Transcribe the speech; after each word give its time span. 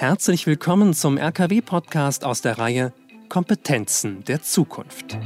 Herzlich 0.00 0.46
willkommen 0.46 0.94
zum 0.94 1.18
RKW-Podcast 1.18 2.24
aus 2.24 2.40
der 2.40 2.56
Reihe 2.56 2.94
Kompetenzen 3.28 4.24
der 4.24 4.40
Zukunft. 4.40 5.18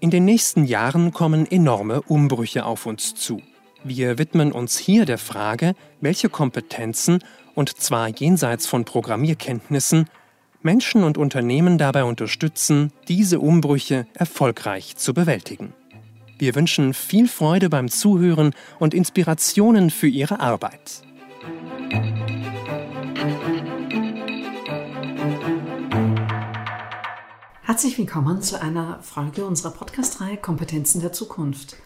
In 0.00 0.08
den 0.08 0.24
nächsten 0.24 0.64
Jahren 0.64 1.12
kommen 1.12 1.44
enorme 1.50 2.00
Umbrüche 2.00 2.64
auf 2.64 2.86
uns 2.86 3.14
zu. 3.14 3.42
Wir 3.84 4.16
widmen 4.16 4.50
uns 4.50 4.78
hier 4.78 5.04
der 5.04 5.18
Frage, 5.18 5.74
welche 6.00 6.30
Kompetenzen, 6.30 7.22
und 7.54 7.68
zwar 7.76 8.08
jenseits 8.08 8.66
von 8.66 8.86
Programmierkenntnissen, 8.86 10.08
Menschen 10.62 11.04
und 11.04 11.18
Unternehmen 11.18 11.76
dabei 11.76 12.04
unterstützen, 12.04 12.94
diese 13.08 13.40
Umbrüche 13.40 14.06
erfolgreich 14.14 14.96
zu 14.96 15.12
bewältigen. 15.12 15.74
Wir 16.38 16.54
wünschen 16.54 16.94
viel 16.94 17.28
Freude 17.28 17.68
beim 17.68 17.90
Zuhören 17.90 18.54
und 18.78 18.94
Inspirationen 18.94 19.90
für 19.90 20.08
Ihre 20.08 20.40
Arbeit. 20.40 21.02
Herzlich 27.72 27.96
willkommen 27.96 28.42
zu 28.42 28.60
einer 28.60 29.02
Folge 29.02 29.46
unserer 29.46 29.70
Podcast-Reihe 29.70 30.36
Kompetenzen 30.36 31.00
der 31.00 31.14
Zukunft. 31.14 31.76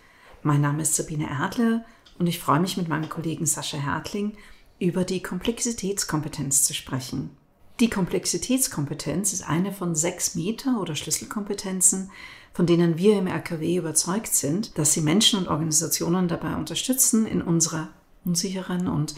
Mein 0.42 0.60
Name 0.60 0.82
ist 0.82 0.96
Sabine 0.96 1.30
Erdle 1.30 1.84
und 2.18 2.26
ich 2.26 2.40
freue 2.40 2.58
mich 2.58 2.76
mit 2.76 2.88
meinem 2.88 3.08
Kollegen 3.08 3.46
Sascha 3.46 3.76
Hertling 3.76 4.36
über 4.80 5.04
die 5.04 5.22
Komplexitätskompetenz 5.22 6.64
zu 6.64 6.74
sprechen. 6.74 7.30
Die 7.78 7.88
Komplexitätskompetenz 7.88 9.32
ist 9.32 9.48
eine 9.48 9.70
von 9.70 9.94
sechs 9.94 10.34
Meta- 10.34 10.80
oder 10.80 10.96
Schlüsselkompetenzen, 10.96 12.10
von 12.52 12.66
denen 12.66 12.98
wir 12.98 13.16
im 13.16 13.28
RKW 13.28 13.76
überzeugt 13.76 14.34
sind, 14.34 14.76
dass 14.76 14.92
sie 14.92 15.02
Menschen 15.02 15.38
und 15.38 15.46
Organisationen 15.46 16.26
dabei 16.26 16.56
unterstützen, 16.56 17.26
in 17.26 17.40
unserer 17.40 17.90
unsicheren 18.24 18.88
und 18.88 19.14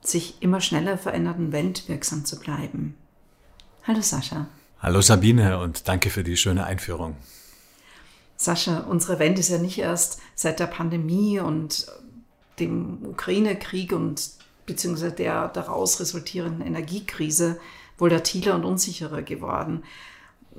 sich 0.00 0.40
immer 0.42 0.60
schneller 0.60 0.96
verändernden 0.96 1.50
Welt 1.50 1.88
wirksam 1.88 2.24
zu 2.24 2.38
bleiben. 2.38 2.94
Hallo 3.82 4.00
Sascha. 4.00 4.46
Hallo 4.84 5.00
Sabine 5.00 5.60
und 5.60 5.88
danke 5.88 6.10
für 6.10 6.22
die 6.22 6.36
schöne 6.36 6.66
Einführung. 6.66 7.16
Sascha, 8.36 8.80
unsere 8.80 9.18
Welt 9.18 9.38
ist 9.38 9.48
ja 9.48 9.56
nicht 9.56 9.78
erst 9.78 10.20
seit 10.34 10.60
der 10.60 10.66
Pandemie 10.66 11.40
und 11.40 11.86
dem 12.58 12.98
Ukraine-Krieg 13.02 13.92
und 13.92 14.32
beziehungsweise 14.66 15.10
der 15.10 15.48
daraus 15.48 16.00
resultierenden 16.00 16.60
Energiekrise 16.60 17.58
volatiler 17.96 18.56
und 18.56 18.66
unsicherer 18.66 19.22
geworden. 19.22 19.84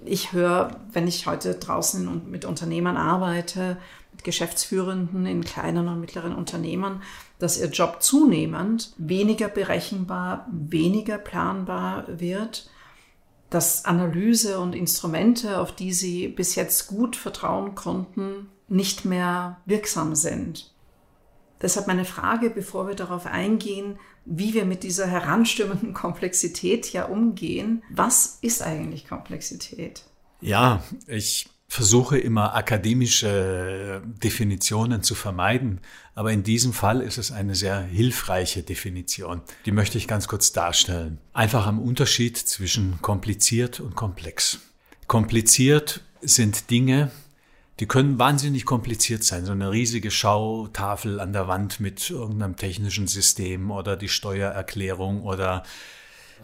Ich 0.05 0.33
höre, 0.33 0.71
wenn 0.91 1.07
ich 1.07 1.27
heute 1.27 1.53
draußen 1.53 2.27
mit 2.27 2.45
Unternehmern 2.45 2.97
arbeite, 2.97 3.77
mit 4.11 4.23
Geschäftsführenden 4.23 5.27
in 5.27 5.43
kleinen 5.43 5.87
und 5.87 6.01
mittleren 6.01 6.33
Unternehmen, 6.33 7.03
dass 7.37 7.59
ihr 7.59 7.67
Job 7.67 8.01
zunehmend 8.01 8.91
weniger 8.97 9.49
berechenbar, 9.49 10.47
weniger 10.51 11.19
planbar 11.19 12.05
wird 12.07 12.71
dass 13.55 13.85
Analyse 13.85 14.59
und 14.59 14.75
Instrumente, 14.75 15.59
auf 15.59 15.73
die 15.73 15.93
sie 15.93 16.27
bis 16.27 16.55
jetzt 16.55 16.87
gut 16.87 17.15
vertrauen 17.15 17.73
konnten, 17.73 18.49
nicht 18.67 19.05
mehr 19.05 19.61
wirksam 19.65 20.13
sind. 20.13 20.73
Deshalb 21.61 21.87
meine 21.87 22.03
Frage, 22.03 22.49
bevor 22.49 22.89
wir 22.89 22.95
darauf 22.95 23.25
eingehen, 23.25 23.97
wie 24.25 24.53
wir 24.53 24.65
mit 24.65 24.83
dieser 24.83 25.07
heranstürmenden 25.07 25.93
Komplexität 25.93 26.91
ja 26.91 27.05
umgehen. 27.05 27.81
Was 27.89 28.39
ist 28.41 28.61
eigentlich 28.61 29.07
Komplexität? 29.07 30.03
Ja, 30.41 30.83
ich 31.07 31.47
versuche 31.67 32.17
immer 32.17 32.55
akademische 32.55 34.01
Definitionen 34.23 35.03
zu 35.03 35.16
vermeiden, 35.16 35.81
aber 36.13 36.31
in 36.31 36.44
diesem 36.44 36.73
Fall 36.73 37.01
ist 37.01 37.17
es 37.17 37.31
eine 37.31 37.56
sehr 37.56 37.81
hilfreiche 37.81 38.63
Definition. 38.63 39.41
Die 39.66 39.72
möchte 39.72 39.97
ich 39.97 40.07
ganz 40.07 40.28
kurz 40.28 40.53
darstellen. 40.53 41.17
Einfach 41.34 41.67
am 41.67 41.79
Unterschied 41.79 42.38
zwischen 42.38 43.01
kompliziert 43.01 43.79
und 43.79 43.95
komplex. 43.95 44.59
Kompliziert 45.07 46.01
sind 46.22 46.69
Dinge, 46.69 47.12
die 47.79 47.88
können 47.88 48.18
wahnsinnig 48.19 48.66
kompliziert 48.66 49.23
sein. 49.23 49.45
So 49.45 49.51
eine 49.51 49.72
riesige 49.72 50.09
Schautafel 50.09 51.19
an 51.19 51.34
der 51.34 51.47
Wand 51.47 51.81
mit 51.81 52.09
irgendeinem 52.09 52.56
technischen 52.56 53.07
System 53.07 53.69
oder 53.69 53.97
die 53.97 54.07
Steuererklärung 54.07 55.23
oder 55.23 55.63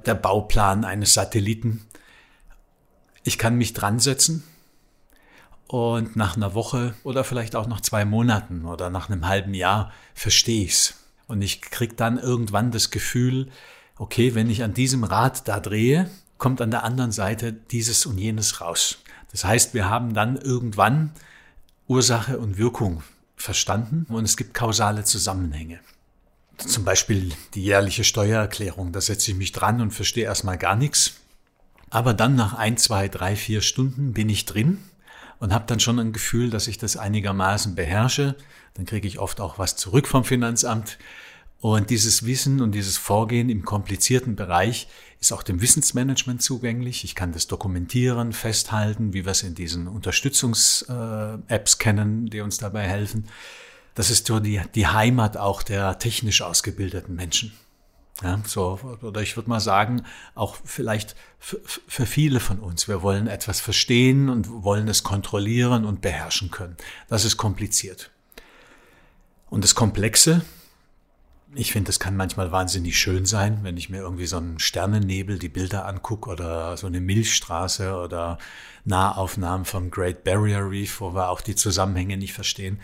der 0.05 0.15
Bauplan 0.15 0.83
eines 0.83 1.13
Satelliten. 1.13 1.85
Ich 3.23 3.37
kann 3.37 3.55
mich 3.55 3.73
dran 3.73 3.99
setzen 3.99 4.43
und 5.71 6.17
nach 6.17 6.35
einer 6.35 6.53
Woche 6.53 6.95
oder 7.05 7.23
vielleicht 7.23 7.55
auch 7.55 7.65
nach 7.65 7.79
zwei 7.79 8.03
Monaten 8.03 8.65
oder 8.65 8.89
nach 8.89 9.09
einem 9.09 9.25
halben 9.29 9.53
Jahr 9.53 9.93
verstehe 10.13 10.65
ich's. 10.65 10.95
Und 11.27 11.41
ich 11.41 11.61
krieg 11.61 11.95
dann 11.95 12.17
irgendwann 12.19 12.71
das 12.71 12.91
Gefühl, 12.91 13.47
okay, 13.97 14.35
wenn 14.35 14.49
ich 14.49 14.63
an 14.63 14.73
diesem 14.73 15.05
Rad 15.05 15.47
da 15.47 15.61
drehe, 15.61 16.11
kommt 16.37 16.59
an 16.59 16.71
der 16.71 16.83
anderen 16.83 17.13
Seite 17.13 17.53
dieses 17.53 18.05
und 18.05 18.17
jenes 18.17 18.59
raus. 18.59 18.97
Das 19.31 19.45
heißt, 19.45 19.73
wir 19.73 19.89
haben 19.89 20.13
dann 20.13 20.35
irgendwann 20.35 21.11
Ursache 21.87 22.37
und 22.37 22.57
Wirkung 22.57 23.01
verstanden 23.37 24.05
und 24.13 24.25
es 24.25 24.35
gibt 24.35 24.53
kausale 24.53 25.05
Zusammenhänge. 25.05 25.79
Zum 26.57 26.83
Beispiel 26.83 27.31
die 27.53 27.63
jährliche 27.63 28.03
Steuererklärung, 28.03 28.91
da 28.91 28.99
setze 28.99 29.31
ich 29.31 29.37
mich 29.37 29.53
dran 29.53 29.79
und 29.79 29.91
verstehe 29.91 30.25
erstmal 30.25 30.57
gar 30.57 30.75
nichts. 30.75 31.13
Aber 31.89 32.13
dann 32.13 32.35
nach 32.35 32.55
ein, 32.55 32.75
zwei, 32.75 33.07
drei, 33.07 33.37
vier 33.37 33.61
Stunden 33.61 34.11
bin 34.11 34.27
ich 34.27 34.43
drin 34.43 34.79
und 35.41 35.53
habe 35.53 35.65
dann 35.67 35.81
schon 35.81 35.99
ein 35.99 36.13
Gefühl, 36.13 36.51
dass 36.51 36.67
ich 36.67 36.77
das 36.77 36.95
einigermaßen 36.95 37.73
beherrsche. 37.75 38.35
Dann 38.75 38.85
kriege 38.85 39.07
ich 39.07 39.19
oft 39.19 39.41
auch 39.41 39.57
was 39.57 39.75
zurück 39.75 40.07
vom 40.07 40.23
Finanzamt. 40.23 40.99
Und 41.59 41.89
dieses 41.89 42.25
Wissen 42.25 42.61
und 42.61 42.73
dieses 42.73 42.97
Vorgehen 42.97 43.49
im 43.49 43.65
komplizierten 43.65 44.35
Bereich 44.35 44.87
ist 45.19 45.33
auch 45.33 45.41
dem 45.41 45.59
Wissensmanagement 45.59 46.43
zugänglich. 46.43 47.03
Ich 47.03 47.15
kann 47.15 47.31
das 47.31 47.47
dokumentieren, 47.47 48.33
festhalten, 48.33 49.13
wie 49.13 49.25
wir 49.25 49.31
es 49.31 49.41
in 49.41 49.55
diesen 49.55 49.87
Unterstützungs-Apps 49.87 51.79
kennen, 51.79 52.27
die 52.27 52.41
uns 52.41 52.59
dabei 52.59 52.87
helfen. 52.87 53.25
Das 53.95 54.11
ist 54.11 54.27
so 54.27 54.39
die, 54.39 54.61
die 54.75 54.87
Heimat 54.87 55.37
auch 55.37 55.63
der 55.63 55.97
technisch 55.97 56.43
ausgebildeten 56.43 57.15
Menschen. 57.15 57.51
Ja, 58.21 58.39
so, 58.45 58.79
oder 59.01 59.21
ich 59.21 59.35
würde 59.35 59.49
mal 59.49 59.59
sagen, 59.59 60.03
auch 60.35 60.57
vielleicht 60.63 61.15
für, 61.39 62.05
viele 62.05 62.39
von 62.39 62.59
uns. 62.59 62.87
Wir 62.87 63.01
wollen 63.01 63.25
etwas 63.25 63.59
verstehen 63.59 64.29
und 64.29 64.63
wollen 64.63 64.87
es 64.87 65.03
kontrollieren 65.03 65.85
und 65.85 66.01
beherrschen 66.01 66.51
können. 66.51 66.77
Das 67.07 67.25
ist 67.25 67.37
kompliziert. 67.37 68.11
Und 69.49 69.63
das 69.63 69.73
Komplexe, 69.73 70.43
ich 71.55 71.71
finde, 71.71 71.87
das 71.87 71.99
kann 71.99 72.15
manchmal 72.15 72.51
wahnsinnig 72.51 72.97
schön 72.97 73.25
sein, 73.25 73.59
wenn 73.63 73.75
ich 73.75 73.89
mir 73.89 73.97
irgendwie 73.97 74.27
so 74.27 74.37
einen 74.37 74.59
Sternennebel, 74.59 75.39
die 75.39 75.49
Bilder 75.49 75.85
angucke 75.85 76.29
oder 76.29 76.77
so 76.77 76.87
eine 76.87 77.01
Milchstraße 77.01 77.95
oder 77.95 78.37
Nahaufnahmen 78.85 79.65
vom 79.65 79.91
Great 79.91 80.23
Barrier 80.23 80.69
Reef, 80.69 81.01
wo 81.01 81.13
wir 81.13 81.29
auch 81.29 81.41
die 81.41 81.55
Zusammenhänge 81.55 82.17
nicht 82.17 82.33
verstehen. 82.33 82.79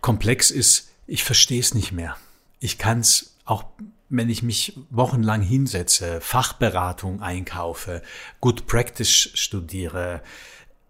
Komplex 0.00 0.50
ist, 0.50 0.90
ich 1.06 1.24
verstehe 1.24 1.60
es 1.60 1.74
nicht 1.74 1.90
mehr. 1.90 2.16
Ich 2.60 2.78
kann 2.78 3.00
es 3.00 3.34
auch 3.44 3.64
wenn 4.08 4.30
ich 4.30 4.42
mich 4.42 4.78
wochenlang 4.90 5.42
hinsetze, 5.42 6.20
Fachberatung 6.20 7.22
einkaufe, 7.22 8.02
Good 8.40 8.66
Practice 8.66 9.30
studiere, 9.34 10.22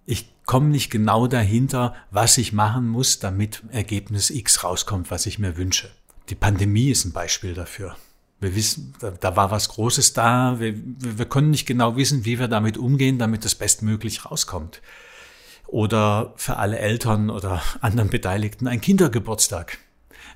ich 0.07 0.33
komme 0.47 0.69
nicht 0.69 0.91
genau 0.91 1.27
dahinter, 1.27 1.95
was 2.11 2.39
ich 2.39 2.53
machen 2.53 2.89
muss, 2.89 3.19
damit 3.19 3.63
Ergebnis 3.71 4.31
X 4.31 4.65
rauskommt, 4.65 5.11
was 5.11 5.27
ich 5.27 5.39
mir 5.39 5.57
wünsche. 5.57 5.91
Die 6.31 6.35
Pandemie 6.35 6.91
ist 6.91 7.05
ein 7.05 7.13
Beispiel 7.13 7.55
dafür. 7.55 7.97
Wir 8.41 8.55
wissen, 8.55 8.95
da, 9.01 9.11
da 9.11 9.37
war 9.37 9.51
was 9.51 9.69
Großes 9.69 10.13
da. 10.13 10.61
Wir, 10.61 10.75
wir 10.77 11.27
können 11.27 11.51
nicht 11.51 11.67
genau 11.67 11.97
wissen, 11.97 12.25
wie 12.25 12.39
wir 12.39 12.49
damit 12.49 12.79
umgehen, 12.79 13.19
damit 13.19 13.45
es 13.45 13.55
bestmöglich 13.55 14.25
rauskommt. 14.25 14.81
Oder 15.67 16.33
für 16.37 16.57
alle 16.57 16.79
Eltern 16.79 17.31
oder 17.31 17.63
anderen 17.81 18.11
Beteiligten 18.11 18.67
ein 18.67 18.81
Kindergeburtstag 18.81 19.79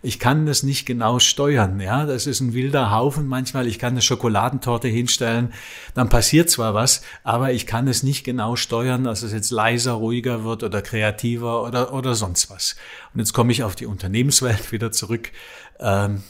ich 0.03 0.19
kann 0.19 0.47
das 0.47 0.63
nicht 0.63 0.87
genau 0.87 1.19
steuern. 1.19 1.79
Ja, 1.81 2.07
das 2.07 2.27
ist 2.27 2.41
ein 2.41 2.55
wilder 2.55 2.91
Haufen 2.91 3.27
manchmal. 3.27 3.67
Ich 3.67 3.79
kann 3.79 3.93
eine 3.93 4.03
Schokoladentorte 4.03 4.89
hinstellen, 4.89 5.53
dann 5.95 6.09
passiert 6.09 6.51
zwar 6.51 6.75
was, 6.75 7.03
aber 7.23 7.53
ich 7.53 7.67
kann 7.67 7.87
es 7.89 8.03
nicht 8.03 8.25
genau 8.25 8.57
steuern, 8.57 9.05
dass 9.05 9.23
es 9.23 9.33
jetzt 9.33 9.51
leiser, 9.51 9.93
ruhiger 9.93 10.45
wird 10.45 10.63
oder 10.63 10.83
kreativer 10.83 11.63
oder, 11.63 11.93
oder 11.93 12.15
sonst 12.15 12.51
was. 12.51 12.77
Und 13.15 13.21
jetzt 13.21 13.33
komme 13.33 13.53
ich 13.53 13.63
auf 13.63 13.77
die 13.77 13.87
Unternehmenswelt 13.87 14.73
wieder 14.73 14.93
zurück. 14.93 15.31
Ähm, 15.79 16.23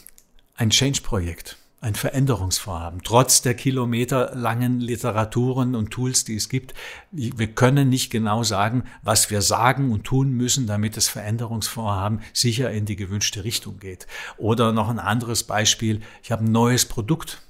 ein 0.56 0.70
Change-Projekt 0.70 1.56
ein 1.82 1.96
Veränderungsvorhaben, 1.96 3.02
trotz 3.02 3.42
der 3.42 3.54
kilometerlangen 3.54 4.78
Literaturen 4.78 5.74
und 5.74 5.90
Tools, 5.90 6.24
die 6.24 6.36
es 6.36 6.48
gibt. 6.48 6.74
Wir 7.10 7.48
können 7.48 7.88
nicht 7.88 8.10
genau 8.10 8.44
sagen, 8.44 8.84
was 9.02 9.30
wir 9.30 9.42
sagen 9.42 9.90
und 9.90 10.04
tun 10.04 10.30
müssen, 10.30 10.68
damit 10.68 10.96
das 10.96 11.08
Veränderungsvorhaben 11.08 12.20
sicher 12.32 12.70
in 12.70 12.86
die 12.86 12.94
gewünschte 12.94 13.42
Richtung 13.42 13.80
geht. 13.80 14.06
Oder 14.38 14.70
noch 14.70 14.88
ein 14.88 15.00
anderes 15.00 15.42
Beispiel, 15.42 16.02
ich 16.22 16.30
habe 16.30 16.44
ein 16.44 16.52
neues 16.52 16.86
Produkt 16.86 17.42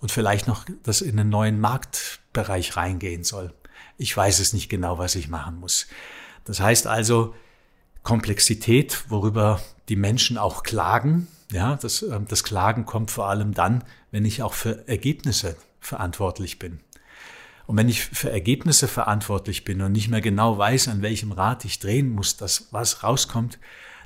und 0.00 0.10
vielleicht 0.10 0.46
noch, 0.46 0.64
das 0.82 1.02
in 1.02 1.20
einen 1.20 1.28
neuen 1.28 1.60
Marktbereich 1.60 2.74
reingehen 2.78 3.22
soll. 3.22 3.52
Ich 3.98 4.16
weiß 4.16 4.40
es 4.40 4.54
nicht 4.54 4.70
genau, 4.70 4.96
was 4.96 5.14
ich 5.14 5.28
machen 5.28 5.60
muss. 5.60 5.88
Das 6.44 6.60
heißt 6.60 6.86
also, 6.86 7.34
Komplexität, 8.02 9.04
worüber 9.10 9.60
die 9.90 9.96
Menschen 9.96 10.38
auch 10.38 10.62
klagen, 10.62 11.28
Ja, 11.52 11.76
das, 11.76 12.02
ähm, 12.02 12.26
das 12.28 12.44
Klagen 12.44 12.86
kommt 12.86 13.10
vor 13.10 13.28
allem 13.28 13.54
dann, 13.54 13.84
wenn 14.10 14.24
ich 14.24 14.42
auch 14.42 14.54
für 14.54 14.88
Ergebnisse 14.88 15.56
verantwortlich 15.80 16.58
bin. 16.58 16.80
Und 17.66 17.76
wenn 17.76 17.88
ich 17.88 18.04
für 18.04 18.30
Ergebnisse 18.30 18.88
verantwortlich 18.88 19.64
bin 19.64 19.80
und 19.82 19.92
nicht 19.92 20.08
mehr 20.08 20.20
genau 20.20 20.56
weiß, 20.56 20.88
an 20.88 21.02
welchem 21.02 21.32
Rad 21.32 21.64
ich 21.64 21.78
drehen 21.78 22.10
muss, 22.10 22.36
dass 22.36 22.68
was 22.70 23.02
rauskommt, 23.02 23.58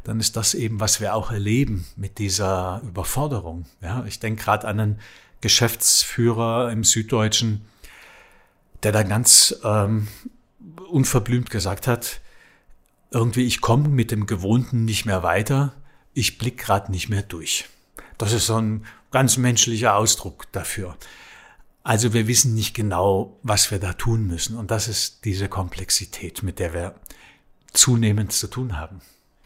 dann 0.05 0.19
ist 0.19 0.37
das 0.37 0.55
eben, 0.55 0.81
was 0.81 1.01
wir 1.01 1.15
auch 1.15 1.31
erleben 1.31 1.87
mit 1.97 2.19
dieser 2.19 2.81
Überforderung. 2.85 3.67
Ja, 3.83 4.05
ich 4.07 4.19
denke 4.19 4.45
gerade 4.45 4.67
an 4.67 4.81
einen 4.81 5.01
Geschäftsführer 5.43 6.71
im 6.73 6.85
Süddeutschen, 6.85 7.67
der 8.83 8.93
da 8.93 9.03
ganz 9.03 9.61
ähm, 9.63 10.09
unverblümt 10.91 11.51
gesagt 11.51 11.87
hat, 11.87 12.21
irgendwie 13.11 13.45
ich 13.45 13.61
komme 13.61 13.89
mit 13.89 14.11
dem 14.11 14.27
Gewohnten 14.27 14.85
nicht 14.85 15.05
mehr 15.05 15.23
weiter, 15.23 15.75
ich 16.15 16.39
blick 16.39 16.59
gerade 16.59 16.91
nicht 16.91 17.09
mehr 17.09 17.23
durch. 17.23 17.67
Das 18.19 18.33
ist 18.33 18.47
so 18.47 18.57
ein 18.57 18.85
ganz 19.11 19.37
menschlicher 19.37 19.97
Ausdruck 19.97 20.51
dafür. 20.53 20.97
Also 21.83 22.13
wir 22.13 22.29
wissen 22.29 22.55
nicht 22.55 22.75
genau, 22.75 23.39
was 23.43 23.71
wir 23.71 23.79
da 23.79 23.95
tun 23.95 24.27
müssen. 24.27 24.57
Und 24.57 24.71
das 24.71 24.89
ist 24.89 25.25
diese 25.25 25.49
Komplexität, 25.49 26.43
mit 26.43 26.59
der 26.59 26.75
wir 26.75 26.95
zunehmend 27.73 28.33
zu 28.33 28.49
tun 28.49 28.77
haben. 28.79 29.01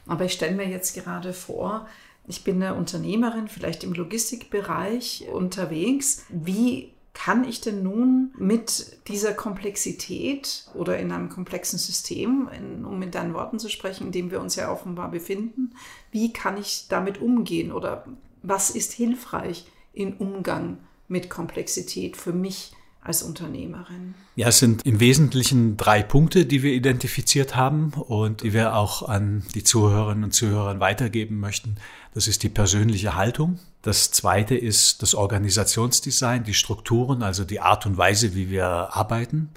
Aber 0.07 0.25
ich 0.25 0.33
stelle 0.33 0.57
mir 0.57 0.69
jetzt 0.69 0.95
gerade 0.95 1.33
vor, 1.33 1.87
ich 2.27 2.43
bin 2.43 2.63
eine 2.63 2.75
Unternehmerin, 2.75 3.49
vielleicht 3.49 3.85
im 3.85 3.93
Logistikbereich 3.93 5.27
unterwegs. 5.33 6.25
Wie 6.31 6.94
kann 7.15 7.45
ich 7.45 7.61
denn 7.61 7.83
nun 7.83 8.35
mit 8.37 8.99
dieser 9.09 9.33
Komplexität 9.33 10.67
oder 10.75 10.99
in 10.99 11.13
einem 11.13 11.29
komplexen 11.29 11.79
System, 11.79 12.51
in, 12.55 12.85
um 12.85 12.99
mit 12.99 13.15
deinen 13.15 13.35
Worten 13.35 13.59
zu 13.59 13.69
sprechen, 13.69 14.07
in 14.07 14.13
dem 14.13 14.31
wir 14.31 14.41
uns 14.41 14.57
ja 14.57 14.71
offenbar 14.71 15.11
befinden, 15.11 15.75
wie 16.11 16.33
kann 16.33 16.59
ich 16.59 16.87
damit 16.89 17.23
umgehen 17.23 17.73
oder 17.73 18.05
was 18.43 18.71
ist 18.71 18.93
hilfreich 18.93 19.67
im 19.93 20.17
Umgang 20.17 20.79
mit 21.09 21.31
Komplexität 21.31 22.17
für 22.17 22.33
mich 22.33 22.73
als 23.05 23.23
Unternehmerin? 23.23 24.15
Ja, 24.35 24.49
es 24.49 24.59
sind 24.59 24.85
im 24.85 24.99
Wesentlichen 24.99 25.77
drei 25.77 26.03
Punkte, 26.03 26.47
die 26.47 26.63
wir 26.63 26.73
identifiziert 26.73 27.55
haben 27.55 27.93
und 27.93 28.43
die 28.43 28.53
wir 28.53 28.75
auch 28.75 29.09
an 29.09 29.45
die 29.55 29.63
Zuhörerinnen 29.63 30.25
und 30.25 30.33
Zuhörer 30.33 30.81
weitergeben 30.81 31.39
möchten. 31.39 31.77
Das 32.15 32.27
ist 32.27 32.43
die 32.43 32.49
persönliche 32.49 33.15
Haltung. 33.15 33.61
Das 33.83 34.11
zweite 34.11 34.57
ist 34.57 35.03
das 35.03 35.15
Organisationsdesign, 35.15 36.45
die 36.45 36.55
Strukturen, 36.55 37.23
also 37.23 37.45
die 37.45 37.61
Art 37.61 37.87
und 37.87 37.99
Weise, 37.99 38.35
wie 38.35 38.51
wir 38.51 38.67
arbeiten. 38.67 39.51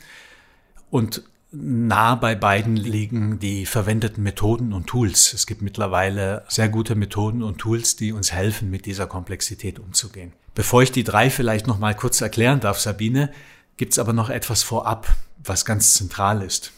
Und 0.92 1.24
nah 1.52 2.16
bei 2.16 2.36
beiden 2.36 2.76
liegen 2.76 3.40
die 3.40 3.66
verwendeten 3.66 4.24
Methoden 4.24 4.74
und 4.74 4.88
Tools. 4.88 5.34
Es 5.34 5.48
gibt 5.48 5.62
mittlerweile 5.62 6.44
sehr 6.50 6.68
gute 6.70 6.96
Methoden 6.96 7.42
und 7.42 7.58
Tools, 7.58 7.96
die 7.96 8.12
uns 8.12 8.32
helfen, 8.32 8.70
mit 8.70 8.86
dieser 8.86 9.08
Komplexität 9.08 9.80
umzugehen. 9.80 10.34
Bevor 10.58 10.82
ich 10.82 10.92
die 10.92 11.04
drei 11.04 11.30
vielleicht 11.30 11.68
noch 11.68 11.78
mal 11.78 11.94
kurz 11.94 12.20
erklären 12.20 12.60
darf, 12.60 12.80
Sabine, 12.80 13.32
gibt's 13.78 14.00
aber 14.00 14.12
noch 14.12 14.32
etwas 14.32 14.64
vorab, 14.64 15.16
was 15.38 15.66
ganz 15.66 15.94
zentral 15.94 16.42
ist. 16.42 16.72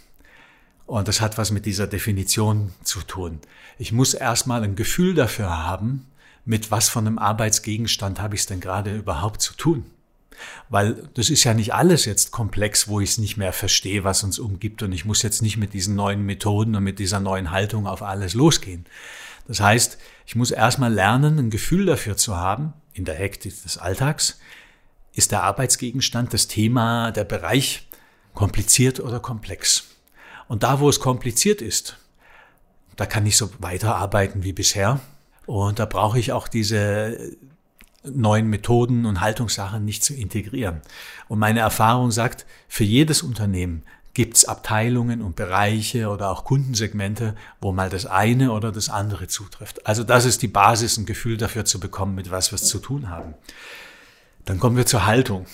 Und 0.85 1.07
das 1.07 1.21
hat 1.21 1.37
was 1.37 1.49
mit 1.51 1.65
dieser 1.65 1.87
Definition 1.87 2.73
zu 2.83 2.99
tun. 2.99 3.39
Ich 3.77 3.93
muss 3.93 4.13
erstmal 4.13 4.65
ein 4.65 4.75
Gefühl 4.75 5.13
dafür 5.13 5.65
haben, 5.65 6.07
mit 6.43 6.71
was 6.71 6.89
von 6.89 7.07
einem 7.07 7.17
Arbeitsgegenstand 7.19 8.19
habe 8.19 8.35
ich 8.35 8.41
es 8.41 8.47
denn 8.47 8.59
gerade 8.59 8.93
überhaupt 8.93 9.41
zu 9.41 9.53
tun. 9.53 9.85
Weil 10.67 11.07
das 11.13 11.29
ist 11.29 11.45
ja 11.45 11.53
nicht 11.53 11.73
alles 11.73 12.03
jetzt 12.03 12.31
komplex, 12.31 12.89
wo 12.89 12.99
ich 12.99 13.11
es 13.11 13.17
nicht 13.17 13.37
mehr 13.37 13.53
verstehe, 13.53 14.03
was 14.03 14.25
uns 14.25 14.39
umgibt. 14.39 14.83
Und 14.83 14.91
ich 14.91 15.05
muss 15.05 15.21
jetzt 15.21 15.41
nicht 15.41 15.55
mit 15.55 15.73
diesen 15.73 15.95
neuen 15.95 16.25
Methoden 16.25 16.75
und 16.75 16.83
mit 16.83 16.99
dieser 16.99 17.21
neuen 17.21 17.51
Haltung 17.51 17.87
auf 17.87 18.01
alles 18.01 18.33
losgehen. 18.33 18.85
Das 19.49 19.61
heißt, 19.61 19.97
ich 20.27 20.35
muss 20.35 20.51
erstmal 20.51 20.93
lernen, 20.93 21.39
ein 21.39 21.49
Gefühl 21.49 21.87
dafür 21.87 22.15
zu 22.15 22.37
haben, 22.37 22.73
in 22.93 23.03
der 23.03 23.15
Hektik 23.15 23.63
des 23.63 23.79
Alltags, 23.79 24.39
ist 25.13 25.31
der 25.31 25.41
Arbeitsgegenstand, 25.41 26.35
das 26.35 26.47
Thema, 26.47 27.09
der 27.09 27.23
Bereich 27.23 27.87
kompliziert 28.35 28.99
oder 28.99 29.19
komplex. 29.19 29.87
Und 30.47 30.61
da, 30.61 30.79
wo 30.79 30.87
es 30.87 30.99
kompliziert 30.99 31.63
ist, 31.63 31.97
da 32.95 33.07
kann 33.07 33.25
ich 33.25 33.37
so 33.37 33.49
weiterarbeiten 33.57 34.43
wie 34.43 34.53
bisher. 34.53 34.99
Und 35.47 35.79
da 35.79 35.85
brauche 35.85 36.19
ich 36.19 36.31
auch 36.31 36.47
diese 36.47 37.35
neuen 38.03 38.51
Methoden 38.51 39.07
und 39.07 39.19
Haltungssachen 39.19 39.83
nicht 39.83 40.03
zu 40.03 40.13
integrieren. 40.13 40.81
Und 41.27 41.39
meine 41.39 41.61
Erfahrung 41.61 42.11
sagt, 42.11 42.45
für 42.67 42.83
jedes 42.83 43.23
Unternehmen 43.23 43.81
gibt 44.19 44.35
es 44.35 44.43
Abteilungen 44.43 45.21
und 45.21 45.37
Bereiche 45.37 46.09
oder 46.09 46.29
auch 46.29 46.43
Kundensegmente, 46.43 47.37
wo 47.61 47.71
mal 47.71 47.89
das 47.89 48.05
eine 48.05 48.51
oder 48.51 48.73
das 48.73 48.89
andere 48.89 49.29
zutrifft. 49.29 49.87
Also 49.87 50.03
das 50.03 50.25
ist 50.25 50.41
die 50.41 50.49
Basis, 50.49 50.97
ein 50.97 51.05
Gefühl 51.05 51.37
dafür 51.37 51.63
zu 51.63 51.79
bekommen, 51.79 52.15
mit 52.15 52.29
was 52.29 52.51
wir 52.51 52.57
es 52.57 52.65
zu 52.65 52.79
tun 52.79 53.07
haben. 53.07 53.33
Dann 54.43 54.59
kommen 54.59 54.75
wir 54.75 54.85
zur 54.85 55.05
Haltung. 55.05 55.45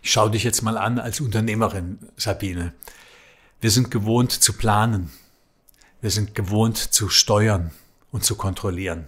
Ich 0.00 0.10
schaue 0.10 0.30
dich 0.30 0.42
jetzt 0.42 0.62
mal 0.62 0.78
an 0.78 0.98
als 0.98 1.20
Unternehmerin, 1.20 1.98
Sabine. 2.16 2.72
Wir 3.60 3.70
sind 3.70 3.90
gewohnt 3.90 4.32
zu 4.32 4.54
planen. 4.54 5.10
Wir 6.00 6.10
sind 6.10 6.34
gewohnt 6.34 6.78
zu 6.78 7.10
steuern 7.10 7.72
und 8.10 8.24
zu 8.24 8.36
kontrollieren. 8.36 9.04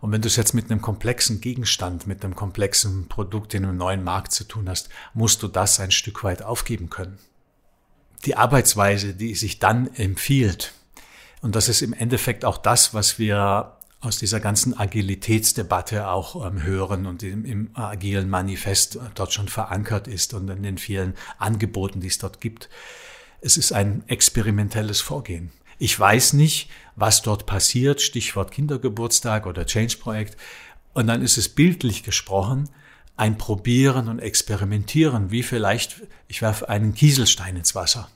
Und 0.00 0.10
wenn 0.10 0.22
du 0.22 0.26
es 0.26 0.34
jetzt 0.34 0.54
mit 0.54 0.72
einem 0.72 0.82
komplexen 0.82 1.40
Gegenstand, 1.40 2.08
mit 2.08 2.24
einem 2.24 2.34
komplexen 2.34 3.06
Produkt 3.06 3.54
in 3.54 3.64
einem 3.64 3.76
neuen 3.76 4.02
Markt 4.02 4.32
zu 4.32 4.42
tun 4.42 4.68
hast, 4.68 4.88
musst 5.14 5.40
du 5.44 5.46
das 5.46 5.78
ein 5.78 5.92
Stück 5.92 6.24
weit 6.24 6.42
aufgeben 6.42 6.90
können 6.90 7.20
die 8.24 8.36
Arbeitsweise, 8.36 9.14
die 9.14 9.34
sich 9.34 9.58
dann 9.58 9.92
empfiehlt. 9.94 10.72
Und 11.42 11.54
das 11.54 11.68
ist 11.68 11.82
im 11.82 11.92
Endeffekt 11.92 12.44
auch 12.44 12.58
das, 12.58 12.94
was 12.94 13.18
wir 13.18 13.76
aus 14.00 14.18
dieser 14.18 14.40
ganzen 14.40 14.78
Agilitätsdebatte 14.78 16.08
auch 16.08 16.46
ähm, 16.46 16.62
hören 16.62 17.06
und 17.06 17.22
im, 17.22 17.44
im 17.44 17.70
agilen 17.74 18.28
Manifest 18.28 18.98
dort 19.14 19.32
schon 19.32 19.48
verankert 19.48 20.06
ist 20.06 20.34
und 20.34 20.48
in 20.48 20.62
den 20.62 20.78
vielen 20.78 21.14
Angeboten, 21.38 22.00
die 22.00 22.06
es 22.06 22.18
dort 22.18 22.40
gibt. 22.40 22.68
Es 23.40 23.56
ist 23.56 23.72
ein 23.72 24.04
experimentelles 24.06 25.00
Vorgehen. 25.00 25.50
Ich 25.78 25.98
weiß 25.98 26.34
nicht, 26.34 26.70
was 26.94 27.22
dort 27.22 27.46
passiert, 27.46 28.00
Stichwort 28.00 28.50
Kindergeburtstag 28.50 29.46
oder 29.46 29.66
Change-Projekt. 29.66 30.36
Und 30.94 31.06
dann 31.06 31.22
ist 31.22 31.36
es 31.36 31.48
bildlich 31.48 32.02
gesprochen, 32.02 32.70
ein 33.16 33.38
Probieren 33.38 34.08
und 34.08 34.18
Experimentieren, 34.18 35.30
wie 35.30 35.42
vielleicht, 35.42 36.02
ich 36.28 36.42
werfe 36.42 36.68
einen 36.68 36.94
Kieselstein 36.94 37.56
ins 37.56 37.74
Wasser. 37.74 38.08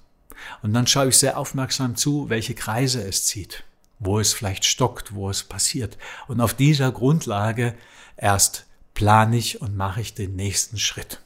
Und 0.62 0.72
dann 0.72 0.86
schaue 0.86 1.08
ich 1.08 1.16
sehr 1.16 1.38
aufmerksam 1.38 1.96
zu, 1.96 2.28
welche 2.28 2.54
Kreise 2.54 3.02
es 3.02 3.24
zieht, 3.24 3.64
wo 3.98 4.20
es 4.20 4.32
vielleicht 4.32 4.64
stockt, 4.64 5.14
wo 5.14 5.30
es 5.30 5.42
passiert. 5.42 5.96
Und 6.28 6.40
auf 6.40 6.54
dieser 6.54 6.92
Grundlage 6.92 7.74
erst 8.16 8.66
plane 8.94 9.36
ich 9.36 9.60
und 9.60 9.76
mache 9.76 10.00
ich 10.00 10.14
den 10.14 10.36
nächsten 10.36 10.78
Schritt. 10.78 11.20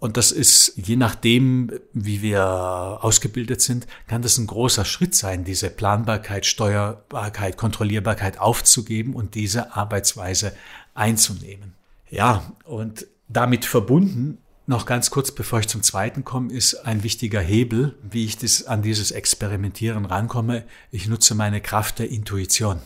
Und 0.00 0.16
das 0.16 0.30
ist, 0.30 0.74
je 0.76 0.94
nachdem, 0.94 1.72
wie 1.92 2.22
wir 2.22 2.98
ausgebildet 3.00 3.60
sind, 3.60 3.88
kann 4.06 4.22
das 4.22 4.38
ein 4.38 4.46
großer 4.46 4.84
Schritt 4.84 5.14
sein, 5.14 5.42
diese 5.42 5.70
Planbarkeit, 5.70 6.46
Steuerbarkeit, 6.46 7.56
Kontrollierbarkeit 7.56 8.38
aufzugeben 8.38 9.14
und 9.14 9.34
diese 9.34 9.74
Arbeitsweise 9.74 10.54
einzunehmen. 10.94 11.77
Ja, 12.10 12.52
und 12.64 13.06
damit 13.28 13.64
verbunden, 13.64 14.38
noch 14.66 14.84
ganz 14.84 15.10
kurz, 15.10 15.32
bevor 15.32 15.60
ich 15.60 15.68
zum 15.68 15.82
zweiten 15.82 16.24
komme, 16.24 16.52
ist 16.52 16.74
ein 16.86 17.02
wichtiger 17.02 17.40
Hebel, 17.40 17.94
wie 18.02 18.26
ich 18.26 18.36
das, 18.36 18.66
an 18.66 18.82
dieses 18.82 19.10
Experimentieren 19.10 20.04
rankomme. 20.04 20.64
Ich 20.90 21.08
nutze 21.08 21.34
meine 21.34 21.62
Kraft 21.62 21.98
der 21.98 22.10
Intuition. 22.10 22.80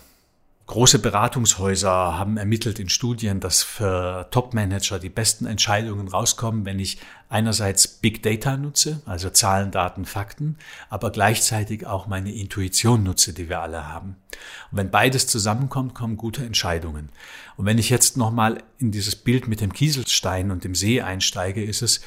Große 0.66 1.00
Beratungshäuser 1.00 1.90
haben 1.90 2.36
ermittelt 2.36 2.78
in 2.78 2.88
Studien, 2.88 3.40
dass 3.40 3.62
für 3.62 4.28
Top-Manager 4.30 5.00
die 5.00 5.08
besten 5.08 5.44
Entscheidungen 5.44 6.06
rauskommen, 6.06 6.64
wenn 6.64 6.78
ich 6.78 6.98
einerseits 7.28 7.88
Big 7.88 8.22
Data 8.22 8.56
nutze, 8.56 9.02
also 9.04 9.28
Zahlen, 9.30 9.72
Daten, 9.72 10.04
Fakten, 10.04 10.56
aber 10.88 11.10
gleichzeitig 11.10 11.86
auch 11.86 12.06
meine 12.06 12.32
Intuition 12.32 13.02
nutze, 13.02 13.32
die 13.32 13.48
wir 13.48 13.60
alle 13.60 13.88
haben. 13.88 14.16
Und 14.70 14.78
wenn 14.78 14.90
beides 14.90 15.26
zusammenkommt, 15.26 15.94
kommen 15.94 16.16
gute 16.16 16.44
Entscheidungen. 16.44 17.10
Und 17.56 17.66
wenn 17.66 17.78
ich 17.78 17.90
jetzt 17.90 18.16
nochmal 18.16 18.62
in 18.78 18.92
dieses 18.92 19.16
Bild 19.16 19.48
mit 19.48 19.60
dem 19.60 19.72
Kieselstein 19.72 20.52
und 20.52 20.62
dem 20.62 20.76
See 20.76 21.02
einsteige, 21.02 21.62
ist 21.62 21.82
es, 21.82 22.02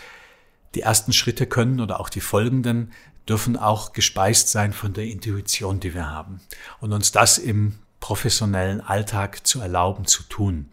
die 0.75 0.81
ersten 0.81 1.13
Schritte 1.13 1.45
können 1.45 1.81
oder 1.81 1.99
auch 1.99 2.09
die 2.09 2.21
folgenden 2.21 2.91
dürfen 3.27 3.57
auch 3.57 3.93
gespeist 3.93 4.49
sein 4.49 4.71
von 4.71 4.93
der 4.93 5.05
Intuition, 5.05 5.79
die 5.79 5.93
wir 5.93 6.09
haben. 6.09 6.41
Und 6.79 6.93
uns 6.93 7.11
das 7.11 7.37
im 7.37 7.79
professionellen 8.05 8.81
Alltag 8.81 9.47
zu 9.47 9.61
erlauben 9.61 10.05
zu 10.05 10.21
tun. 10.21 10.67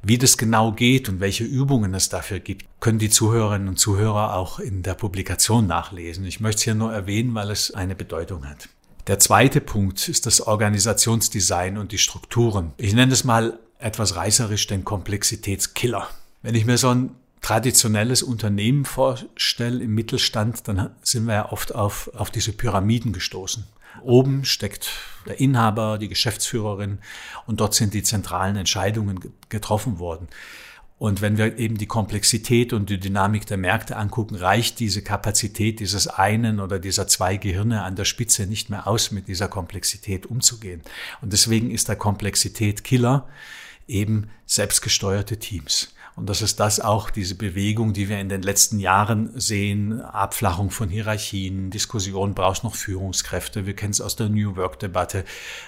Wie 0.00 0.16
das 0.16 0.38
genau 0.38 0.70
geht 0.70 1.08
und 1.08 1.18
welche 1.18 1.42
Übungen 1.42 1.92
es 1.92 2.08
dafür 2.08 2.38
gibt, 2.38 2.66
können 2.78 3.00
die 3.00 3.10
Zuhörerinnen 3.10 3.66
und 3.66 3.80
Zuhörer 3.80 4.34
auch 4.34 4.60
in 4.60 4.84
der 4.84 4.94
Publikation 4.94 5.66
nachlesen. 5.66 6.24
Ich 6.24 6.38
möchte 6.38 6.58
es 6.58 6.62
hier 6.62 6.76
nur 6.76 6.92
erwähnen, 6.92 7.34
weil 7.34 7.50
es 7.50 7.74
eine 7.74 7.96
Bedeutung 7.96 8.48
hat. 8.48 8.68
Der 9.08 9.18
zweite 9.18 9.60
Punkt 9.60 10.08
ist 10.08 10.26
das 10.26 10.40
Organisationsdesign 10.40 11.78
und 11.78 11.90
die 11.90 11.98
Strukturen. 11.98 12.74
Ich 12.76 12.94
nenne 12.94 13.12
es 13.12 13.24
mal 13.24 13.58
etwas 13.80 14.14
reißerisch 14.14 14.68
den 14.68 14.84
Komplexitätskiller. 14.84 16.08
Wenn 16.42 16.54
ich 16.54 16.64
mir 16.64 16.78
so 16.78 16.90
ein 16.90 17.10
traditionelles 17.40 18.22
Unternehmen 18.22 18.84
vorstelle 18.84 19.82
im 19.82 19.96
Mittelstand, 19.96 20.68
dann 20.68 20.90
sind 21.02 21.26
wir 21.26 21.34
ja 21.34 21.50
oft 21.50 21.74
auf, 21.74 22.08
auf 22.14 22.30
diese 22.30 22.52
Pyramiden 22.52 23.12
gestoßen. 23.12 23.64
Oben 24.02 24.44
steckt 24.44 24.90
der 25.26 25.40
Inhaber, 25.40 25.98
die 25.98 26.08
Geschäftsführerin 26.08 26.98
und 27.46 27.60
dort 27.60 27.74
sind 27.74 27.94
die 27.94 28.02
zentralen 28.02 28.56
Entscheidungen 28.56 29.20
getroffen 29.48 29.98
worden. 29.98 30.28
Und 30.98 31.20
wenn 31.20 31.38
wir 31.38 31.58
eben 31.58 31.78
die 31.78 31.86
Komplexität 31.86 32.72
und 32.72 32.90
die 32.90 32.98
Dynamik 32.98 33.46
der 33.46 33.56
Märkte 33.56 33.96
angucken, 33.96 34.34
reicht 34.34 34.80
diese 34.80 35.00
Kapazität 35.00 35.78
dieses 35.78 36.08
einen 36.08 36.58
oder 36.58 36.80
dieser 36.80 37.06
zwei 37.06 37.36
Gehirne 37.36 37.84
an 37.84 37.94
der 37.94 38.04
Spitze 38.04 38.46
nicht 38.46 38.68
mehr 38.68 38.88
aus, 38.88 39.12
mit 39.12 39.28
dieser 39.28 39.46
Komplexität 39.46 40.26
umzugehen. 40.26 40.82
Und 41.20 41.32
deswegen 41.32 41.70
ist 41.70 41.88
der 41.88 41.94
Komplexität 41.94 42.82
Killer 42.82 43.28
eben 43.86 44.28
selbstgesteuerte 44.44 45.38
Teams. 45.38 45.94
Und 46.18 46.28
das 46.28 46.42
ist 46.42 46.58
das 46.58 46.80
auch, 46.80 47.10
diese 47.10 47.36
Bewegung, 47.36 47.92
die 47.92 48.08
wir 48.08 48.18
in 48.18 48.28
den 48.28 48.42
letzten 48.42 48.80
Jahren 48.80 49.30
sehen, 49.38 50.00
Abflachung 50.00 50.72
von 50.72 50.88
Hierarchien, 50.88 51.70
Diskussion, 51.70 52.34
brauchst 52.34 52.64
noch 52.64 52.74
Führungskräfte, 52.74 53.66
wir 53.66 53.76
kennen 53.76 53.92
es 53.92 54.00
aus 54.00 54.16
der 54.16 54.28
New 54.28 54.56
Work-Debatte. 54.56 55.24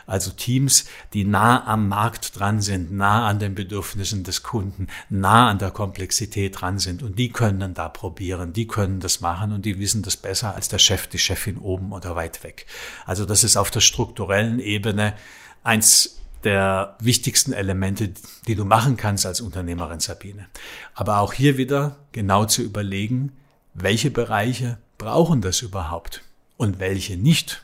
Also 0.09 0.33
Teams, 0.33 0.87
die 1.13 1.25
nah 1.25 1.65
am 1.69 1.87
Markt 1.87 2.37
dran 2.37 2.63
sind, 2.63 2.91
nah 2.91 3.29
an 3.29 3.39
den 3.39 3.55
Bedürfnissen 3.55 4.25
des 4.25 4.43
Kunden, 4.43 4.89
nah 5.09 5.49
an 5.49 5.59
der 5.59 5.71
Komplexität 5.71 6.61
dran 6.61 6.81
sind. 6.81 7.05
Und 7.05 7.21
die 7.21 7.29
können 7.29 7.73
da 7.75 7.89
probieren, 7.89 8.53
die 8.53 8.67
können 8.67 8.99
das 8.99 9.21
machen 9.21 9.53
und 9.53 9.65
die 9.65 9.79
wissen 9.79 10.03
das 10.03 10.17
besser 10.17 10.57
als 10.57 10.69
der 10.69 10.79
Chef, 10.79 11.07
die 11.07 11.21
Chefin 11.21 11.59
oben 11.59 11.93
oder 11.93 12.17
weit 12.17 12.43
weg. 12.43 12.67
Also 13.07 13.25
das 13.25 13.45
ist 13.45 13.57
auf 13.57 13.71
der 13.71 13.81
strukturellen 13.81 14.59
Ebene 14.59 15.15
eins 15.63 16.20
der 16.45 16.97
wichtigsten 17.01 17.53
Elemente, 17.53 18.13
die 18.47 18.55
du 18.55 18.65
machen 18.65 18.97
kannst 18.97 19.27
als 19.27 19.41
Unternehmerin, 19.41 20.01
Sabine. 20.01 20.47
Aber 20.95 21.21
auch 21.21 21.33
hier 21.33 21.57
wieder 21.57 21.97
genau 22.13 22.45
zu 22.45 22.63
überlegen, 22.63 23.33
welche 23.75 24.11
Bereiche 24.11 24.79
brauchen 24.99 25.41
das 25.41 25.63
überhaupt 25.63 26.23
und 26.57 26.81
welche 26.81 27.17
nicht. 27.17 27.63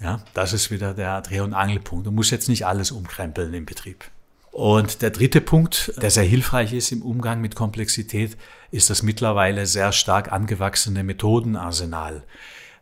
Ja, 0.00 0.22
das 0.34 0.52
ist 0.52 0.70
wieder 0.70 0.94
der 0.94 1.22
Dreh- 1.22 1.40
und 1.40 1.54
Angelpunkt. 1.54 2.06
Du 2.06 2.10
musst 2.10 2.30
jetzt 2.30 2.48
nicht 2.48 2.66
alles 2.66 2.90
umkrempeln 2.90 3.54
im 3.54 3.64
Betrieb. 3.64 4.04
Und 4.50 5.02
der 5.02 5.10
dritte 5.10 5.40
Punkt, 5.40 5.92
der 6.00 6.10
sehr 6.10 6.24
hilfreich 6.24 6.72
ist 6.72 6.92
im 6.92 7.02
Umgang 7.02 7.40
mit 7.40 7.56
Komplexität, 7.56 8.36
ist 8.70 8.88
das 8.88 9.02
mittlerweile 9.02 9.66
sehr 9.66 9.90
stark 9.90 10.30
angewachsene 10.30 11.02
Methodenarsenal 11.02 12.22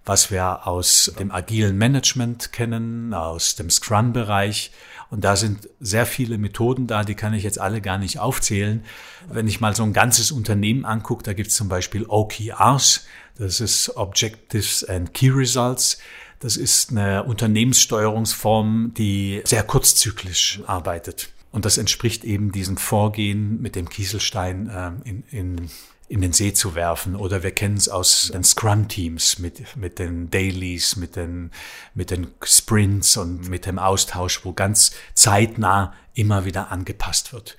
was 0.04 0.30
wir 0.30 0.66
aus 0.66 1.12
dem 1.18 1.30
agilen 1.30 1.76
Management 1.78 2.52
kennen, 2.52 3.14
aus 3.14 3.54
dem 3.54 3.70
Scrum-Bereich 3.70 4.72
und 5.12 5.24
da 5.24 5.36
sind 5.36 5.68
sehr 5.78 6.06
viele 6.06 6.38
Methoden 6.38 6.86
da, 6.86 7.04
die 7.04 7.14
kann 7.14 7.34
ich 7.34 7.42
jetzt 7.42 7.60
alle 7.60 7.82
gar 7.82 7.98
nicht 7.98 8.18
aufzählen. 8.18 8.82
Wenn 9.30 9.46
ich 9.46 9.60
mal 9.60 9.76
so 9.76 9.82
ein 9.82 9.92
ganzes 9.92 10.32
Unternehmen 10.32 10.86
angucke, 10.86 11.22
da 11.22 11.34
gibt 11.34 11.50
es 11.50 11.54
zum 11.54 11.68
Beispiel 11.68 12.06
OKRs, 12.08 13.04
das 13.36 13.60
ist 13.60 13.96
Objectives 13.96 14.84
and 14.84 15.12
Key 15.12 15.28
Results. 15.28 15.98
Das 16.40 16.56
ist 16.56 16.90
eine 16.90 17.24
Unternehmenssteuerungsform, 17.24 18.94
die 18.96 19.42
sehr 19.44 19.62
kurzzyklisch 19.62 20.60
arbeitet. 20.66 21.28
Und 21.52 21.64
das 21.64 21.78
entspricht 21.78 22.24
eben 22.24 22.50
diesem 22.50 22.76
Vorgehen 22.76 23.60
mit 23.60 23.76
dem 23.76 23.88
Kieselstein 23.88 24.68
äh, 24.68 25.08
in, 25.08 25.22
in 25.30 25.70
in 26.12 26.20
den 26.20 26.34
See 26.34 26.52
zu 26.52 26.74
werfen. 26.74 27.16
Oder 27.16 27.42
wir 27.42 27.52
kennen 27.52 27.78
es 27.78 27.88
aus 27.88 28.30
den 28.34 28.44
Scrum-Teams 28.44 29.38
mit, 29.38 29.78
mit 29.78 29.98
den 29.98 30.28
Dailies, 30.28 30.96
mit 30.96 31.16
den, 31.16 31.50
mit 31.94 32.10
den 32.10 32.26
Sprints 32.44 33.16
und 33.16 33.48
mit 33.48 33.64
dem 33.64 33.78
Austausch, 33.78 34.44
wo 34.44 34.52
ganz 34.52 34.92
zeitnah 35.14 35.94
immer 36.12 36.44
wieder 36.44 36.70
angepasst 36.70 37.32
wird. 37.32 37.56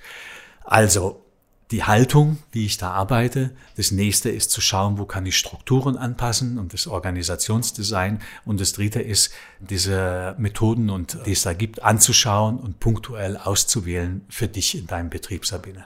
Also 0.62 1.23
die 1.70 1.84
Haltung, 1.84 2.38
wie 2.52 2.66
ich 2.66 2.76
da 2.76 2.90
arbeite. 2.90 3.50
Das 3.76 3.90
nächste 3.90 4.30
ist 4.30 4.50
zu 4.50 4.60
schauen, 4.60 4.98
wo 4.98 5.06
kann 5.06 5.26
ich 5.26 5.36
Strukturen 5.36 5.96
anpassen 5.96 6.58
und 6.58 6.72
das 6.72 6.86
Organisationsdesign. 6.86 8.20
Und 8.44 8.60
das 8.60 8.72
dritte 8.72 9.00
ist, 9.00 9.32
diese 9.60 10.34
Methoden 10.38 10.90
und 10.90 11.18
die 11.26 11.32
es 11.32 11.42
da 11.42 11.52
gibt, 11.52 11.82
anzuschauen 11.82 12.58
und 12.58 12.80
punktuell 12.80 13.36
auszuwählen 13.36 14.24
für 14.28 14.48
dich 14.48 14.76
in 14.76 14.86
deinem 14.86 15.10
Betrieb, 15.10 15.46
Sabine. 15.46 15.84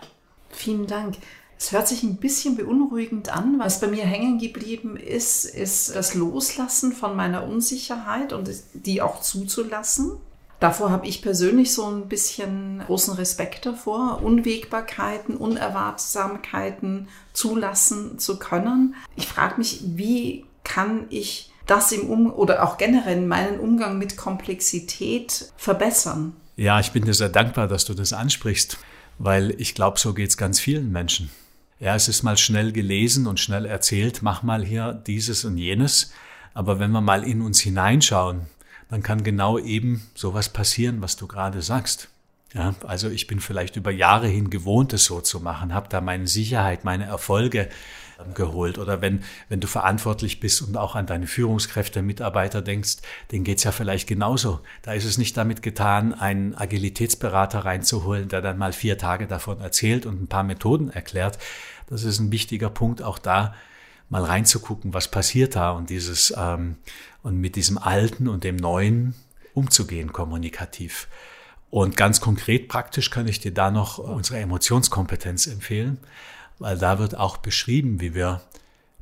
Vielen 0.51 0.87
Dank. 0.87 1.17
Es 1.59 1.73
hört 1.73 1.89
sich 1.89 2.03
ein 2.05 2.17
bisschen 2.17 2.57
beunruhigend 2.57 3.31
an. 3.31 3.59
Was 3.59 3.81
bei 3.81 3.89
mir 3.89 4.05
hängen 4.05 4.39
geblieben 4.39 4.97
ist, 4.97 5.45
ist 5.45 5.95
das 5.95 6.15
Loslassen 6.15 6.93
von 6.93 7.17
meiner 7.17 7.45
Unsicherheit 7.45 8.33
und 8.33 8.49
die 8.75 9.03
auch 9.03 9.21
zuzulassen. 9.21 10.13
Davor 10.61 10.91
habe 10.91 11.07
ich 11.07 11.23
persönlich 11.23 11.73
so 11.73 11.87
ein 11.87 12.09
bisschen 12.09 12.83
großen 12.87 13.15
Respekt 13.15 13.65
davor, 13.65 14.21
Unwägbarkeiten, 14.23 15.37
Unerwartsamkeiten 15.37 17.09
zulassen 17.33 18.19
zu 18.19 18.41
können. 18.41 18.97
Ich 19.15 19.29
frage 19.29 19.59
mich, 19.59 19.81
wie 19.85 20.45
kann 20.65 21.07
ich 21.11 21.53
das 21.67 21.93
im 21.93 22.09
um 22.09 22.33
oder 22.33 22.65
auch 22.65 22.77
generell 22.77 23.21
meinen 23.21 23.61
Umgang 23.61 23.99
mit 23.99 24.17
Komplexität 24.17 25.53
verbessern? 25.57 26.35
Ja, 26.57 26.81
ich 26.81 26.91
bin 26.91 27.05
dir 27.05 27.15
sehr 27.15 27.29
dankbar, 27.29 27.69
dass 27.69 27.85
du 27.85 27.95
das 27.95 28.13
ansprichst, 28.13 28.79
weil 29.19 29.55
ich 29.61 29.77
glaube, 29.77 30.01
so 30.01 30.13
geht 30.13 30.31
es 30.31 30.37
ganz 30.37 30.59
vielen 30.59 30.91
Menschen. 30.91 31.31
Ja, 31.79 31.95
es 31.95 32.09
ist 32.09 32.25
mal 32.25 32.37
schnell 32.37 32.73
gelesen 32.73 33.29
und 33.29 33.39
schnell 33.39 33.65
erzählt, 33.65 34.23
mach 34.23 34.43
mal 34.43 34.65
hier 34.65 34.93
dieses 34.93 35.45
und 35.45 35.57
jenes. 35.57 36.11
Aber 36.53 36.81
wenn 36.81 36.91
wir 36.91 37.01
mal 37.01 37.23
in 37.23 37.43
uns 37.43 37.61
hineinschauen, 37.61 38.47
dann 38.89 39.03
kann 39.03 39.23
genau 39.23 39.59
eben 39.59 40.09
sowas 40.15 40.49
passieren, 40.49 41.03
was 41.03 41.17
du 41.17 41.27
gerade 41.27 41.63
sagst. 41.63 42.09
Ja, 42.55 42.75
also 42.87 43.11
ich 43.11 43.27
bin 43.27 43.41
vielleicht 43.41 43.77
über 43.77 43.91
Jahre 43.91 44.27
hin 44.27 44.49
gewohnt, 44.49 44.95
es 44.95 45.05
so 45.05 45.21
zu 45.21 45.41
machen, 45.41 45.75
habe 45.75 45.91
da 45.91 46.01
meine 46.01 46.27
Sicherheit, 46.27 46.83
meine 46.83 47.05
Erfolge 47.05 47.69
ähm, 48.19 48.33
geholt. 48.33 48.79
Oder 48.79 49.03
wenn, 49.03 49.23
wenn 49.51 49.61
du 49.61 49.67
verantwortlich 49.67 50.41
bist 50.41 50.63
und 50.63 50.79
auch 50.79 50.95
an 50.95 51.05
deine 51.05 51.27
Führungskräfte, 51.27 52.01
Mitarbeiter 52.01 52.63
denkst, 52.63 52.97
denen 53.31 53.45
geht's 53.45 53.65
ja 53.65 53.73
vielleicht 53.73 54.09
genauso. 54.09 54.61
Da 54.81 54.95
ist 54.95 55.05
es 55.05 55.19
nicht 55.19 55.37
damit 55.37 55.63
getan, 55.63 56.15
einen 56.15 56.55
Agilitätsberater 56.55 57.67
reinzuholen, 57.67 58.29
der 58.29 58.41
dann 58.41 58.57
mal 58.57 58.73
vier 58.73 58.97
Tage 58.97 59.27
davon 59.27 59.61
erzählt 59.61 60.07
und 60.07 60.23
ein 60.23 60.29
paar 60.29 60.45
Methoden 60.45 60.89
erklärt. 60.89 61.39
Das 61.87 62.03
ist 62.03 62.19
ein 62.19 62.33
wichtiger 62.33 62.71
Punkt, 62.71 63.03
auch 63.03 63.19
da 63.19 63.55
mal 64.09 64.25
reinzugucken, 64.25 64.95
was 64.95 65.11
passiert 65.11 65.55
da 65.55 65.73
und 65.73 65.91
dieses 65.91 66.33
ähm, 66.37 66.77
und 67.29 67.39
mit 67.39 67.57
diesem 67.57 67.77
Alten 67.77 68.27
und 68.27 68.43
dem 68.43 68.57
Neuen 68.57 69.15
umzugehen 69.53 70.15
kommunikativ. 70.15 71.09
Und 71.69 71.95
ganz 71.95 72.23
konkret 72.23 72.69
praktisch 72.69 73.11
kann 73.11 73.29
ich 73.29 73.39
dir 73.39 73.53
da 73.53 73.71
noch 73.71 73.99
unsere 73.99 74.39
Emotionskompetenz 74.39 75.47
empfehlen, 75.47 75.99
weil 76.59 76.79
da 76.79 76.99
wird 76.99 77.15
auch 77.17 77.37
beschrieben, 77.37 78.01
wie 78.01 78.15
wir 78.15 78.41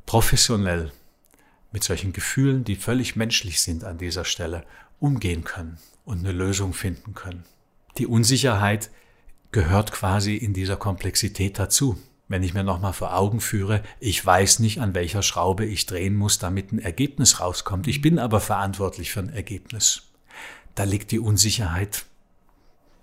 professionell 0.05 0.91
mit 1.71 1.85
solchen 1.85 2.11
Gefühlen, 2.11 2.65
die 2.65 2.75
völlig 2.75 3.15
menschlich 3.15 3.61
sind 3.61 3.85
an 3.85 3.97
dieser 3.97 4.25
Stelle, 4.25 4.65
umgehen 4.99 5.45
können 5.45 5.77
und 6.03 6.19
eine 6.19 6.33
Lösung 6.33 6.73
finden 6.73 7.13
können. 7.13 7.45
Die 7.97 8.07
Unsicherheit 8.07 8.91
gehört 9.53 9.93
quasi 9.93 10.35
in 10.35 10.53
dieser 10.53 10.75
Komplexität 10.75 11.59
dazu. 11.59 11.97
Wenn 12.29 12.43
ich 12.43 12.53
mir 12.53 12.63
nochmal 12.63 12.93
vor 12.93 13.15
Augen 13.15 13.39
führe, 13.39 13.83
ich 13.99 14.25
weiß 14.25 14.59
nicht, 14.59 14.81
an 14.81 14.93
welcher 14.93 15.23
Schraube 15.23 15.65
ich 15.65 15.85
drehen 15.85 16.15
muss, 16.15 16.39
damit 16.39 16.73
ein 16.73 16.79
Ergebnis 16.79 17.39
rauskommt. 17.39 17.87
Ich 17.87 18.01
bin 18.01 18.19
aber 18.19 18.41
verantwortlich 18.41 19.11
für 19.11 19.21
ein 19.21 19.29
Ergebnis. 19.29 20.03
Da 20.75 20.83
liegt 20.83 21.11
die 21.11 21.19
Unsicherheit 21.19 22.05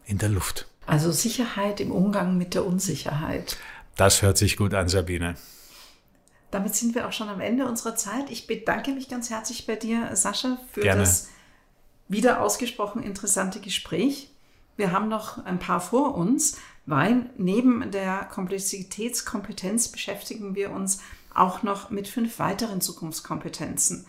in 0.05 0.19
der 0.19 0.29
Luft. 0.29 0.69
Also 0.87 1.11
Sicherheit 1.11 1.81
im 1.81 1.91
Umgang 1.91 2.37
mit 2.37 2.55
der 2.55 2.67
Unsicherheit. 2.67 3.57
Das 3.97 4.21
hört 4.21 4.37
sich 4.37 4.57
gut 4.57 4.75
an, 4.75 4.89
Sabine. 4.89 5.37
Damit 6.51 6.75
sind 6.75 6.95
wir 6.95 7.09
auch 7.09 7.13
schon 7.13 7.29
am 7.29 7.41
Ende 7.41 7.67
unserer 7.67 7.97
Zeit. 7.97 8.31
Ich 8.31 8.47
bedanke 8.47 8.93
mich 8.93 9.09
ganz 9.09 9.31
herzlich 9.31 9.67
bei 9.67 9.77
dir, 9.77 10.15
Sascha, 10.15 10.59
für 10.71 10.83
Gerne. 10.83 11.01
das 11.01 11.29
wieder 12.09 12.43
ausgesprochen 12.43 13.03
interessante 13.03 13.61
Gespräch. 13.61 14.31
Wir 14.77 14.93
haben 14.93 15.09
noch 15.09 15.45
ein 15.45 15.59
paar 15.59 15.81
vor 15.81 16.15
uns, 16.15 16.59
weil 16.87 17.31
neben 17.37 17.91
der 17.91 18.25
Komplexitätskompetenz 18.25 19.89
beschäftigen 19.89 20.55
wir 20.55 20.71
uns 20.71 21.01
auch 21.33 21.63
noch 21.63 21.91
mit 21.91 22.09
fünf 22.09 22.39
weiteren 22.39 22.81
Zukunftskompetenzen. 22.81 24.07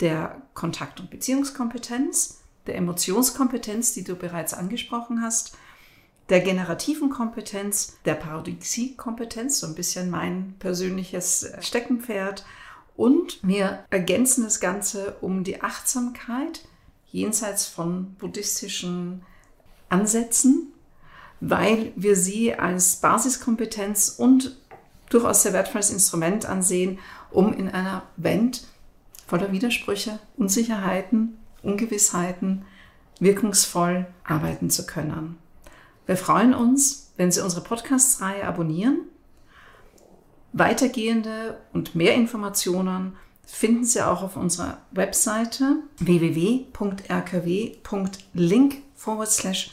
Der 0.00 0.42
Kontakt- 0.54 1.00
und 1.00 1.10
Beziehungskompetenz, 1.10 2.40
der 2.66 2.76
Emotionskompetenz, 2.76 3.92
die 3.92 4.04
du 4.04 4.16
bereits 4.16 4.54
angesprochen 4.54 5.22
hast, 5.22 5.56
der 6.28 6.40
generativen 6.40 7.10
Kompetenz, 7.10 7.98
der 8.04 8.14
Parodixie-Kompetenz, 8.14 9.60
so 9.60 9.66
ein 9.68 9.76
bisschen 9.76 10.10
mein 10.10 10.54
persönliches 10.58 11.52
Steckenpferd. 11.60 12.44
Und 12.96 13.38
wir 13.42 13.84
ergänzen 13.90 14.42
das 14.42 14.58
Ganze 14.58 15.16
um 15.20 15.44
die 15.44 15.62
Achtsamkeit 15.62 16.66
jenseits 17.06 17.66
von 17.66 18.14
buddhistischen 18.14 19.22
Ansätzen, 19.88 20.72
weil 21.48 21.92
wir 21.96 22.16
sie 22.16 22.54
als 22.54 22.96
Basiskompetenz 22.96 24.08
und 24.18 24.56
durchaus 25.10 25.42
sehr 25.42 25.52
wertvolles 25.52 25.90
Instrument 25.90 26.46
ansehen, 26.46 26.98
um 27.30 27.52
in 27.52 27.68
einer 27.68 28.02
Welt 28.16 28.66
voller 29.26 29.52
Widersprüche, 29.52 30.18
Unsicherheiten 30.36 31.38
Ungewissheiten 31.66 32.64
wirkungsvoll 33.18 34.06
arbeiten 34.24 34.70
zu 34.70 34.86
können. 34.86 35.36
Wir 36.06 36.16
freuen 36.16 36.54
uns, 36.54 37.12
wenn 37.16 37.30
Sie 37.32 37.42
unsere 37.42 37.62
Podcast-Reihe 37.62 38.46
abonnieren. 38.46 39.00
Weitergehende 40.52 41.58
und 41.72 41.96
mehr 41.96 42.14
Informationen 42.14 43.16
finden 43.44 43.84
Sie 43.84 44.00
auch 44.00 44.22
auf 44.22 44.36
unserer 44.36 44.78
Webseite 44.92 45.76
www.rkw.link 45.98 46.72
forward 48.94 49.30
slash 49.30 49.72